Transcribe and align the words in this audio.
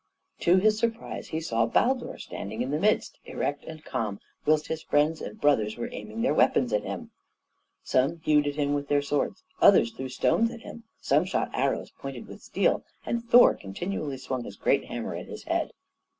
To 0.39 0.57
his 0.57 0.79
surprise 0.79 1.27
he 1.27 1.39
saw 1.39 1.67
Baldur 1.67 2.17
standing 2.17 2.63
in 2.63 2.71
the 2.71 2.79
midst, 2.79 3.19
erect 3.25 3.65
and 3.65 3.85
calm, 3.85 4.19
whilst 4.47 4.65
his 4.65 4.81
friends 4.81 5.21
and 5.21 5.39
brothers 5.39 5.77
were 5.77 5.91
aiming 5.91 6.23
their 6.23 6.33
weapons 6.33 6.73
at 6.73 6.81
him. 6.81 7.11
Some 7.83 8.17
hewed 8.21 8.47
at 8.47 8.55
him 8.55 8.73
with 8.73 8.87
their 8.87 9.03
swords, 9.03 9.43
others 9.61 9.91
threw 9.91 10.09
stones 10.09 10.49
at 10.49 10.61
him 10.61 10.85
some 10.99 11.23
shot 11.25 11.51
arrows 11.53 11.91
pointed 11.91 12.25
with 12.25 12.41
steel, 12.41 12.83
and 13.05 13.23
Thor 13.23 13.53
continually 13.53 14.17
swung 14.17 14.43
his 14.43 14.55
great 14.55 14.85
hammer 14.85 15.13
at 15.13 15.27
his 15.27 15.43
head. 15.43 15.71